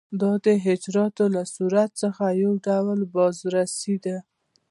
دا 0.21 0.31
د 0.45 0.47
اجرااتو 0.73 1.25
له 1.35 1.43
صورت 1.55 1.89
څخه 2.01 2.25
یو 2.43 2.51
ډول 2.67 2.99
بازرسي 3.15 3.95
ده. 4.05 4.17